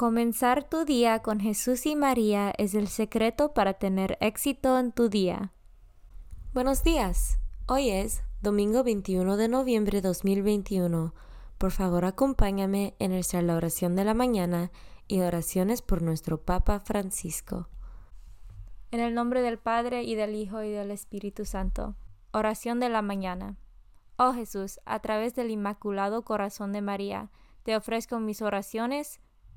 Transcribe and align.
Comenzar 0.00 0.64
tu 0.64 0.86
día 0.86 1.18
con 1.18 1.40
Jesús 1.40 1.84
y 1.84 1.94
María 1.94 2.54
es 2.56 2.72
el 2.72 2.88
secreto 2.88 3.52
para 3.52 3.74
tener 3.74 4.16
éxito 4.22 4.78
en 4.78 4.92
tu 4.92 5.10
día. 5.10 5.52
Buenos 6.54 6.82
días. 6.82 7.38
Hoy 7.66 7.90
es 7.90 8.22
domingo 8.40 8.82
21 8.82 9.36
de 9.36 9.48
noviembre 9.48 10.00
de 10.00 10.08
2021. 10.08 11.12
Por 11.58 11.70
favor, 11.70 12.06
acompáñame 12.06 12.94
en 12.98 13.10
nuestra 13.10 13.40
oración 13.54 13.94
de 13.94 14.04
la 14.04 14.14
mañana 14.14 14.70
y 15.06 15.20
oraciones 15.20 15.82
por 15.82 16.00
nuestro 16.00 16.40
Papa 16.40 16.80
Francisco. 16.80 17.68
En 18.92 19.00
el 19.00 19.12
nombre 19.12 19.42
del 19.42 19.58
Padre 19.58 20.02
y 20.04 20.14
del 20.14 20.34
Hijo 20.34 20.62
y 20.62 20.70
del 20.70 20.92
Espíritu 20.92 21.44
Santo. 21.44 21.94
Oración 22.32 22.80
de 22.80 22.88
la 22.88 23.02
mañana. 23.02 23.58
Oh 24.16 24.32
Jesús, 24.32 24.80
a 24.86 25.00
través 25.00 25.34
del 25.34 25.50
Inmaculado 25.50 26.22
Corazón 26.22 26.72
de 26.72 26.80
María, 26.80 27.30
te 27.64 27.76
ofrezco 27.76 28.18
mis 28.18 28.40
oraciones, 28.40 29.20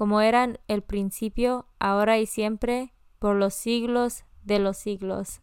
como 0.00 0.22
eran 0.22 0.58
el 0.66 0.80
principio, 0.80 1.66
ahora 1.78 2.18
y 2.18 2.24
siempre, 2.24 2.94
por 3.18 3.36
los 3.36 3.52
siglos 3.52 4.24
de 4.42 4.58
los 4.58 4.78
siglos. 4.78 5.42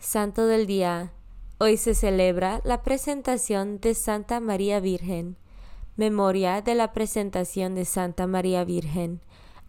Santo 0.00 0.48
del 0.48 0.66
Día. 0.66 1.12
Hoy 1.58 1.76
se 1.76 1.94
celebra 1.94 2.60
la 2.64 2.82
presentación 2.82 3.78
de 3.78 3.94
Santa 3.94 4.40
María 4.40 4.80
Virgen. 4.80 5.36
Memoria 5.94 6.60
de 6.60 6.74
la 6.74 6.92
presentación 6.92 7.76
de 7.76 7.84
Santa 7.84 8.26
María 8.26 8.64
Virgen. 8.64 9.20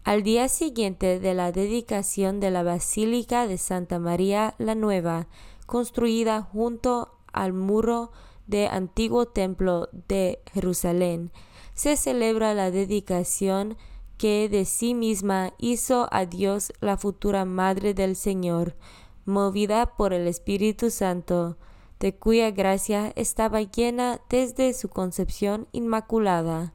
Al 0.02 0.24
día 0.24 0.48
siguiente 0.48 1.20
de 1.20 1.34
la 1.34 1.52
dedicación 1.52 2.40
de 2.40 2.50
la 2.50 2.64
Basílica 2.64 3.46
de 3.46 3.58
Santa 3.58 4.00
María 4.00 4.56
la 4.58 4.74
Nueva, 4.74 5.28
construida 5.66 6.42
junto 6.42 7.16
al 7.32 7.52
muro 7.52 8.10
de 8.48 8.66
antiguo 8.66 9.26
templo 9.26 9.88
de 9.92 10.42
Jerusalén, 10.52 11.30
se 11.78 11.96
celebra 11.96 12.54
la 12.54 12.72
dedicación 12.72 13.76
que 14.16 14.48
de 14.48 14.64
sí 14.64 14.94
misma 14.94 15.54
hizo 15.58 16.08
a 16.10 16.26
Dios 16.26 16.72
la 16.80 16.96
futura 16.96 17.44
Madre 17.44 17.94
del 17.94 18.16
Señor, 18.16 18.74
movida 19.26 19.94
por 19.96 20.12
el 20.12 20.26
Espíritu 20.26 20.90
Santo, 20.90 21.56
de 22.00 22.16
cuya 22.16 22.50
gracia 22.50 23.12
estaba 23.14 23.62
llena 23.62 24.20
desde 24.28 24.72
su 24.72 24.88
concepción 24.88 25.68
inmaculada. 25.70 26.74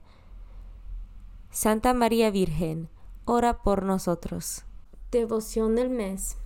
Santa 1.51 1.93
María 1.93 2.31
Virgen, 2.31 2.87
ora 3.25 3.61
por 3.61 3.83
nosotros. 3.83 4.63
Devoción 5.11 5.75
del 5.75 5.89
mes. 5.89 6.37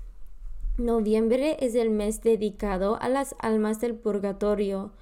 Noviembre 0.79 1.57
es 1.59 1.75
el 1.75 1.91
mes 1.91 2.23
dedicado 2.23 2.99
a 2.99 3.07
las 3.07 3.35
almas 3.37 3.79
del 3.81 3.93
purgatorio 3.93 4.93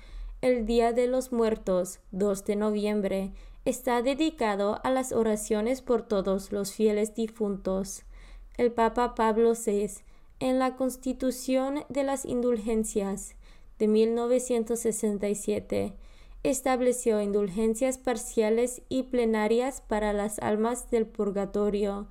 el 0.42 0.66
Día 0.66 0.94
de 0.94 1.08
los 1.08 1.32
Muertos, 1.32 2.00
2 2.12 2.46
de 2.46 2.56
noviembre, 2.56 3.34
está 3.66 4.02
dedicado 4.02 4.80
a 4.84 4.92
las 4.92 5.12
oraciones 5.12 5.82
por 5.82 6.04
todos 6.04 6.52
los 6.52 6.74
fieles 6.74 7.16
difuntos. 7.16 8.04
El 8.58 8.72
Papa 8.72 9.16
Pablo 9.16 9.54
VI, 9.54 9.90
en 10.40 10.60
la 10.60 10.76
Constitución 10.76 11.84
de 11.90 12.04
las 12.04 12.26
Indulgencias 12.26 13.36
de 13.80 13.88
1967, 13.88 15.94
estableció 16.44 17.22
indulgencias 17.22 17.98
parciales 17.98 18.84
y 18.88 19.04
plenarias 19.04 19.82
para 19.82 20.14
las 20.14 20.38
almas 20.40 20.92
del 20.92 21.08
purgatorio 21.08 22.08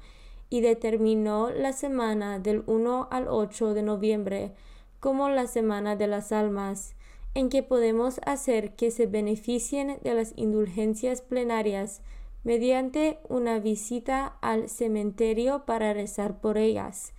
y 0.50 0.60
determinó 0.60 1.50
la 1.50 1.72
semana 1.72 2.38
del 2.38 2.64
1 2.66 3.08
al 3.10 3.28
8 3.28 3.74
de 3.74 3.82
noviembre 3.82 4.52
como 5.00 5.28
la 5.28 5.46
Semana 5.46 5.96
de 5.96 6.06
las 6.06 6.32
Almas 6.32 6.94
en 7.34 7.48
que 7.48 7.62
podemos 7.62 8.20
hacer 8.24 8.74
que 8.76 8.90
se 8.90 9.06
beneficien 9.06 9.98
de 10.02 10.14
las 10.14 10.32
indulgencias 10.36 11.20
plenarias 11.20 12.00
mediante 12.44 13.18
una 13.28 13.58
visita 13.58 14.36
al 14.40 14.68
cementerio 14.68 15.64
para 15.64 15.92
rezar 15.92 16.40
por 16.40 16.58
ellas, 16.58 17.12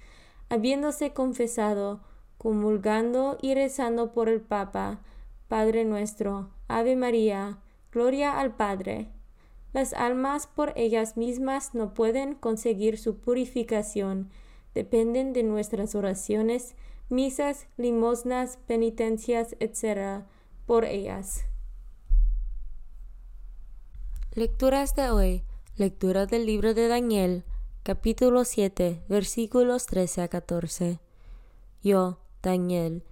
habiéndose 0.50 1.12
confesado, 1.12 2.00
comulgando 2.38 3.38
y 3.42 3.56
rezando 3.56 4.14
por 4.14 4.30
el 4.30 4.40
Papa, 4.40 5.02
Padre 5.48 5.84
nuestro, 5.84 6.50
Ave 6.68 6.96
María, 6.96 7.60
Gloria 7.92 8.40
al 8.40 8.56
Padre. 8.56 9.10
Las 9.74 9.94
almas 9.94 10.48
por 10.48 10.74
ellas 10.76 11.18
mismas 11.18 11.74
no 11.74 11.94
pueden 11.94 12.36
conseguir 12.36 12.98
su 12.98 13.18
purificación, 13.18 14.30
dependen 14.74 15.34
de 15.34 15.44
nuestras 15.44 15.96
oraciones, 15.96 16.76
misas, 17.10 17.68
limosnas, 17.78 18.58
penitencias, 18.68 19.56
etc., 19.60 20.26
por 20.66 20.86
ellas. 20.86 21.46
Lecturas 24.34 24.96
de 24.96 25.10
hoy. 25.10 25.44
Lectura 25.78 26.26
del 26.26 26.46
libro 26.46 26.74
de 26.74 26.88
Daniel, 26.88 27.44
capítulo 27.84 28.46
7, 28.46 29.04
versículos 29.10 29.86
13 29.88 30.22
a 30.22 30.28
14. 30.30 31.00
Yo, 31.84 32.20
Daniel, 32.42 33.04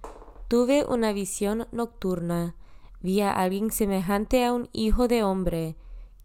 tuve 0.48 0.84
una 0.86 1.12
visión 1.12 1.68
nocturna. 1.72 2.56
Vi 3.00 3.20
a 3.20 3.32
alguien 3.32 3.70
semejante 3.70 4.44
a 4.44 4.54
un 4.54 4.70
hijo 4.72 5.08
de 5.08 5.22
hombre, 5.22 5.76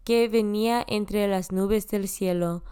que 0.02 0.28
venía 0.28 0.82
entre 0.88 1.28
las 1.28 1.52
nubes 1.52 1.88
del 1.88 2.08
cielo. 2.08 2.64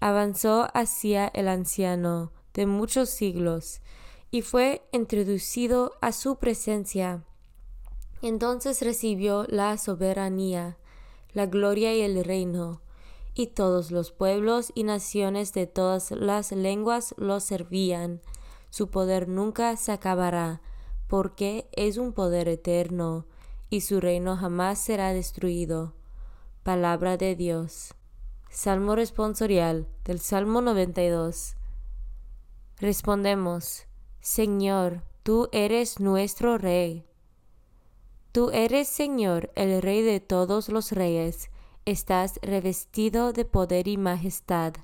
Avanzó 0.00 0.68
hacia 0.74 1.28
el 1.28 1.48
anciano 1.48 2.30
de 2.52 2.66
muchos 2.66 3.08
siglos 3.08 3.80
y 4.30 4.42
fue 4.42 4.82
introducido 4.92 5.92
a 6.00 6.12
su 6.12 6.36
presencia. 6.36 7.24
Entonces 8.20 8.82
recibió 8.82 9.44
la 9.48 9.78
soberanía, 9.78 10.76
la 11.32 11.46
gloria 11.46 11.94
y 11.94 12.00
el 12.00 12.24
reino, 12.24 12.82
y 13.34 13.48
todos 13.48 13.90
los 13.90 14.10
pueblos 14.10 14.72
y 14.74 14.82
naciones 14.82 15.52
de 15.52 15.66
todas 15.66 16.10
las 16.10 16.52
lenguas 16.52 17.14
lo 17.16 17.40
servían. 17.40 18.20
Su 18.70 18.90
poder 18.90 19.28
nunca 19.28 19.76
se 19.76 19.92
acabará, 19.92 20.60
porque 21.06 21.68
es 21.72 21.96
un 21.96 22.12
poder 22.12 22.48
eterno, 22.48 23.26
y 23.70 23.82
su 23.82 24.00
reino 24.00 24.36
jamás 24.36 24.78
será 24.78 25.12
destruido. 25.12 25.94
Palabra 26.64 27.16
de 27.16 27.36
Dios. 27.36 27.94
Salmo 28.50 28.94
responsorial 28.94 29.86
del 30.04 30.20
Salmo 30.20 30.60
92. 30.60 31.54
Respondemos, 32.78 33.87
Señor, 34.30 35.04
tú 35.22 35.48
eres 35.52 36.00
nuestro 36.00 36.58
Rey. 36.58 37.06
Tú 38.30 38.50
eres, 38.50 38.86
Señor, 38.86 39.50
el 39.54 39.80
Rey 39.80 40.02
de 40.02 40.20
todos 40.20 40.68
los 40.68 40.92
reyes, 40.92 41.50
estás 41.86 42.38
revestido 42.42 43.32
de 43.32 43.46
poder 43.46 43.88
y 43.88 43.96
majestad. 43.96 44.74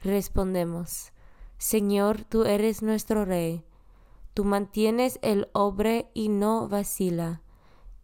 Respondemos, 0.00 1.10
Señor, 1.58 2.22
tú 2.22 2.44
eres 2.44 2.80
nuestro 2.80 3.24
Rey. 3.24 3.64
Tú 4.34 4.44
mantienes 4.44 5.18
el 5.22 5.48
obre 5.52 6.08
y 6.14 6.28
no 6.28 6.68
vacila. 6.68 7.42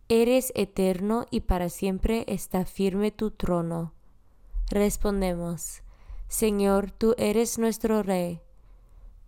Eres 0.08 0.50
eterno 0.56 1.26
y 1.31 1.42
para 1.42 1.69
siempre 1.69 2.25
está 2.26 2.64
firme 2.64 3.12
tu 3.12 3.31
trono. 3.31 3.94
Respondemos, 4.69 5.84
Señor, 6.26 6.90
tú 6.90 7.14
eres 7.19 7.56
nuestro 7.56 8.02
Rey. 8.02 8.44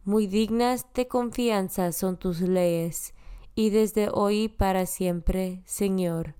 Muy 0.06 0.28
dignas 0.28 0.86
de 0.94 1.08
confianza 1.08 1.90
son 1.90 2.16
tus 2.16 2.40
leyes, 2.40 3.12
y 3.56 3.70
desde 3.70 4.08
hoy 4.08 4.46
para 4.48 4.86
siempre, 4.86 5.64
Señor. 5.64 6.36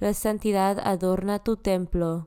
La 0.00 0.14
santidad 0.14 0.80
adorna 0.80 1.38
tu 1.38 1.56
templo. 1.56 2.26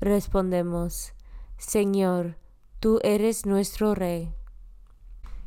Respondemos, 0.00 1.14
Señor, 1.56 2.36
tú 2.78 3.00
eres 3.04 3.46
nuestro 3.46 3.94
Rey. 3.94 4.34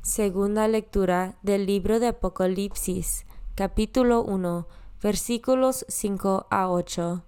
Segunda 0.01 0.67
lectura 0.67 1.37
del 1.43 1.67
libro 1.67 1.99
de 1.99 2.07
Apocalipsis, 2.07 3.27
capítulo 3.53 4.23
1, 4.23 4.67
versículos 4.99 5.85
5 5.89 6.47
a 6.49 6.71
8. 6.71 7.23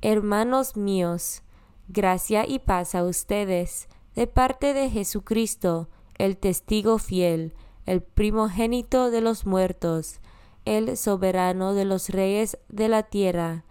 Hermanos 0.00 0.78
míos, 0.78 1.42
gracia 1.88 2.48
y 2.48 2.60
paz 2.60 2.94
a 2.94 3.04
ustedes, 3.04 3.90
de 4.14 4.26
parte 4.26 4.72
de 4.72 4.88
Jesucristo, 4.88 5.90
el 6.22 6.36
testigo 6.36 6.98
fiel, 6.98 7.52
el 7.84 8.00
primogénito 8.00 9.10
de 9.10 9.20
los 9.20 9.44
muertos, 9.44 10.20
el 10.64 10.96
soberano 10.96 11.74
de 11.74 11.84
los 11.84 12.10
reyes 12.10 12.58
de 12.68 12.88
la 12.88 13.02
tierra, 13.02 13.64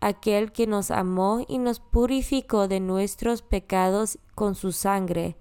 aquel 0.00 0.52
que 0.52 0.66
nos 0.66 0.90
amó 0.90 1.46
y 1.48 1.56
nos 1.56 1.80
purificó 1.80 2.68
de 2.68 2.78
nuestros 2.78 3.40
pecados 3.40 4.18
con 4.34 4.54
su 4.54 4.72
sangre, 4.72 5.38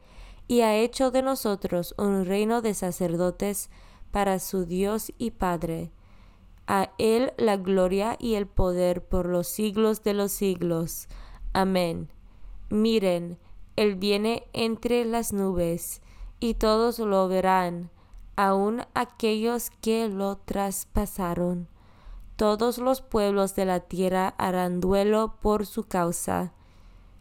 y 0.48 0.62
ha 0.62 0.78
hecho 0.78 1.12
de 1.12 1.22
nosotros 1.22 1.96
un 1.98 2.24
reino 2.24 2.62
de 2.62 2.74
sacerdotes 2.74 3.70
para 4.12 4.40
su 4.40 4.66
Dios 4.66 5.12
y 5.18 5.32
Padre. 5.32 5.92
A 6.66 6.92
Él 6.98 7.34
la 7.36 7.58
gloria 7.58 8.16
y 8.22 8.36
el 8.36 8.48
poder 8.48 9.04
por 9.04 9.28
los 9.28 9.48
siglos 9.48 10.02
de 10.04 10.14
los 10.14 10.32
siglos. 10.32 11.10
Amén. 11.52 12.08
Miren, 12.70 13.38
Él 13.76 13.96
viene 13.96 14.48
entre 14.54 15.04
las 15.04 15.34
nubes, 15.34 16.02
y 16.44 16.56
todos 16.56 17.00
lo 17.00 17.30
verán, 17.30 17.90
aun 18.36 18.82
aquellos 18.96 19.70
que 19.80 20.10
lo 20.10 20.36
traspasaron. 20.36 21.70
Todos 22.36 22.80
los 22.80 23.02
pueblos 23.02 23.56
de 23.56 23.64
la 23.64 23.80
tierra 23.80 24.36
harán 24.38 24.82
duelo 24.82 25.38
por 25.42 25.66
su 25.66 25.86
causa. 25.86 26.52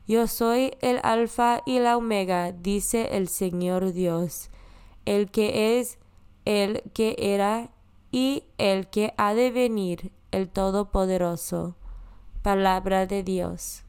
Yo 0.09 0.27
soy 0.27 0.73
el 0.81 0.99
Alfa 1.05 1.63
y 1.65 1.79
la 1.79 1.97
Omega, 1.97 2.51
dice 2.51 3.17
el 3.17 3.29
Señor 3.29 3.93
Dios, 3.93 4.51
el 5.05 5.31
que 5.31 5.79
es, 5.79 6.01
el 6.45 6.83
que 6.93 7.15
era 7.17 7.71
y 8.11 8.43
el 8.59 8.91
que 8.91 9.15
ha 9.19 9.35
de 9.35 9.53
venir, 9.53 10.11
el 10.33 10.49
Todopoderoso. 10.49 11.77
Palabra 12.43 13.07
de 13.07 13.23
Dios. 13.23 13.85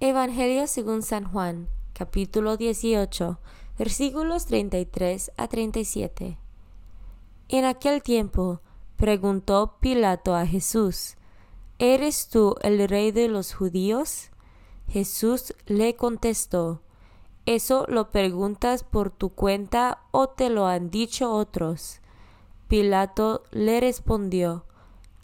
Evangelio 0.00 0.66
según 0.66 1.02
San 1.02 1.22
Juan, 1.22 1.68
capítulo 1.92 2.56
18, 2.56 3.38
versículos 3.78 4.46
33 4.46 5.32
a 5.36 5.48
37. 5.48 6.38
En 7.48 7.64
aquel 7.64 8.02
tiempo 8.02 8.60
preguntó 8.96 9.76
Pilato 9.80 10.34
a 10.34 10.46
Jesús, 10.46 11.16
¿Eres 11.78 12.28
tú 12.28 12.54
el 12.62 12.88
rey 12.88 13.12
de 13.12 13.28
los 13.28 13.52
judíos? 13.52 14.30
Jesús 14.88 15.54
le 15.66 15.94
contestó, 15.94 16.80
¿eso 17.44 17.84
lo 17.88 18.10
preguntas 18.10 18.82
por 18.82 19.10
tu 19.10 19.28
cuenta 19.30 20.00
o 20.10 20.28
te 20.28 20.48
lo 20.48 20.66
han 20.66 20.90
dicho 20.90 21.30
otros? 21.30 22.00
Pilato 22.68 23.42
le 23.50 23.80
respondió, 23.80 24.64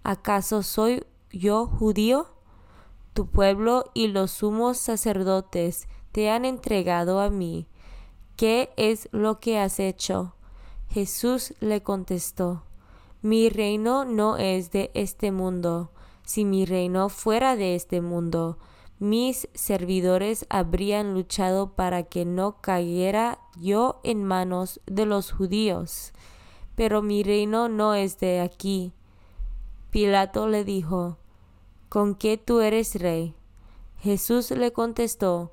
¿acaso 0.02 0.62
soy 0.62 1.04
yo 1.30 1.66
judío? 1.66 2.26
Tu 3.14 3.26
pueblo 3.26 3.84
y 3.94 4.08
los 4.08 4.30
sumos 4.30 4.76
sacerdotes 4.76 5.88
te 6.12 6.30
han 6.30 6.44
entregado 6.44 7.20
a 7.20 7.30
mí. 7.30 7.66
¿Qué 8.36 8.72
es 8.76 9.08
lo 9.12 9.40
que 9.40 9.58
has 9.58 9.78
hecho? 9.78 10.34
Jesús 10.88 11.54
le 11.60 11.82
contestó, 11.82 12.64
Mi 13.22 13.48
reino 13.48 14.04
no 14.04 14.36
es 14.36 14.70
de 14.70 14.90
este 14.94 15.32
mundo. 15.32 15.90
Si 16.24 16.44
mi 16.44 16.64
reino 16.64 17.08
fuera 17.08 17.56
de 17.56 17.74
este 17.74 18.00
mundo, 18.00 18.58
mis 18.98 19.48
servidores 19.54 20.46
habrían 20.48 21.12
luchado 21.14 21.72
para 21.72 22.04
que 22.04 22.24
no 22.24 22.60
cayera 22.60 23.40
yo 23.60 24.00
en 24.04 24.24
manos 24.24 24.80
de 24.86 25.06
los 25.06 25.32
judíos. 25.32 26.12
Pero 26.74 27.02
mi 27.02 27.22
reino 27.22 27.68
no 27.68 27.94
es 27.94 28.18
de 28.18 28.40
aquí. 28.40 28.92
Pilato 29.90 30.46
le 30.46 30.64
dijo, 30.64 31.18
¿Con 31.88 32.14
qué 32.14 32.38
tú 32.38 32.60
eres 32.60 32.94
rey? 32.94 33.34
Jesús 33.98 34.50
le 34.52 34.72
contestó, 34.72 35.52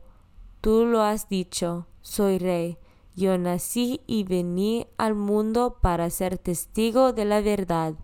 Tú 0.62 0.86
lo 0.86 1.02
has 1.02 1.28
dicho, 1.28 1.88
soy 2.02 2.38
rey. 2.38 2.78
Yo 3.16 3.38
nací 3.38 4.02
y 4.08 4.24
vení 4.24 4.88
al 4.98 5.16
mundo 5.16 5.78
para 5.82 6.10
ser 6.10 6.38
testigo 6.38 7.12
de 7.12 7.26
la 7.26 7.42
verdad. 7.42 7.96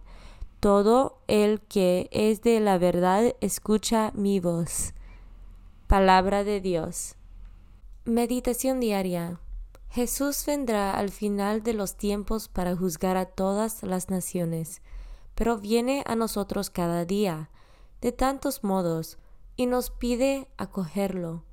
Todo 0.59 1.21
el 1.27 1.61
que 1.61 2.09
es 2.11 2.41
de 2.41 2.59
la 2.59 2.77
verdad 2.77 3.35
escucha 3.39 4.11
mi 4.13 4.39
voz. 4.39 4.93
Palabra 5.87 6.43
de 6.43 6.59
Dios. 6.59 7.15
Meditación 8.03 8.79
diaria. 8.79 9.39
Jesús 9.89 10.43
vendrá 10.45 10.91
al 10.91 11.09
final 11.09 11.63
de 11.63 11.73
los 11.73 11.95
tiempos 11.95 12.49
para 12.49 12.75
juzgar 12.75 13.15
a 13.15 13.25
todas 13.25 13.81
las 13.83 14.09
naciones, 14.09 14.81
pero 15.35 15.57
viene 15.57 16.03
a 16.05 16.15
nosotros 16.15 16.69
cada 16.69 17.05
día, 17.05 17.49
de 18.01 18.11
tantos 18.11 18.63
modos, 18.63 19.17
y 19.55 19.67
nos 19.67 19.91
pide 19.91 20.49
acogerlo. 20.57 21.43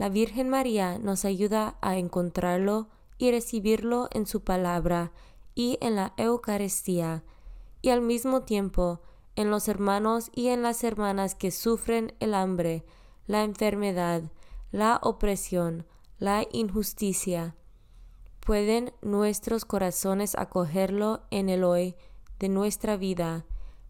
La 0.00 0.08
Virgen 0.08 0.48
María 0.48 0.98
nos 0.98 1.26
ayuda 1.26 1.76
a 1.82 1.98
encontrarlo 1.98 2.88
y 3.18 3.32
recibirlo 3.32 4.08
en 4.12 4.24
su 4.24 4.42
palabra 4.42 5.12
y 5.54 5.76
en 5.82 5.94
la 5.94 6.14
Eucaristía, 6.16 7.22
y 7.82 7.90
al 7.90 8.00
mismo 8.00 8.40
tiempo 8.40 9.02
en 9.36 9.50
los 9.50 9.68
hermanos 9.68 10.30
y 10.34 10.48
en 10.48 10.62
las 10.62 10.84
hermanas 10.84 11.34
que 11.34 11.50
sufren 11.50 12.14
el 12.18 12.32
hambre, 12.32 12.82
la 13.26 13.44
enfermedad, 13.44 14.22
la 14.72 15.00
opresión, 15.02 15.84
la 16.18 16.46
injusticia. 16.50 17.54
¿Pueden 18.40 18.94
nuestros 19.02 19.66
corazones 19.66 20.34
acogerlo 20.34 21.24
en 21.30 21.50
el 21.50 21.62
hoy 21.62 21.94
de 22.38 22.48
nuestra 22.48 22.96
vida, 22.96 23.44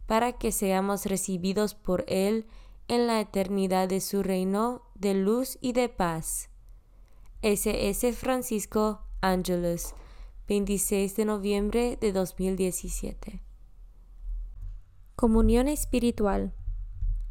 para 0.09 0.33
que 0.33 0.51
seamos 0.51 1.07
recibidos 1.07 1.77
por 1.77 2.05
Él 2.09 2.49
en 2.91 3.07
la 3.07 3.21
eternidad 3.21 3.89
de 3.89 4.01
su 4.01 4.23
reino 4.23 4.83
de 4.97 5.15
luz 5.15 5.59
y 5.61 5.73
de 5.73 5.89
paz? 5.89 6.51
S.S. 7.41 8.13
Francisco 8.13 9.01
Ángeles, 9.21 9.95
26 10.49 11.15
de 11.15 11.25
noviembre 11.25 11.99
de 12.01 12.13
2017. 12.13 13.41
Comunión 15.15 15.69
espiritual. 15.69 16.53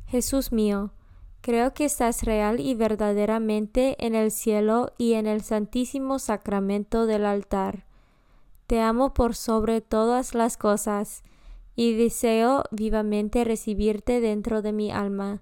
Jesús 0.08 0.54
mío, 0.54 0.94
Creo 1.42 1.74
que 1.74 1.86
estás 1.86 2.24
real 2.24 2.60
y 2.60 2.76
verdaderamente 2.76 3.96
en 4.06 4.14
el 4.14 4.32
cielo 4.32 4.92
y 4.98 5.14
en 5.14 5.26
el 5.26 5.42
santísimo 5.42 6.20
sacramento 6.20 7.06
del 7.06 7.26
altar. 7.26 7.86
Te 8.68 8.82
amo 8.82 9.14
por 9.14 9.36
sobre 9.36 9.80
todas 9.80 10.36
las 10.36 10.58
cosas 10.58 11.24
y 11.76 11.96
deseo 11.96 12.64
vivamente 12.72 13.46
recibirte 13.46 14.20
dentro 14.20 14.62
de 14.62 14.74
mi 14.74 14.92
alma, 14.92 15.42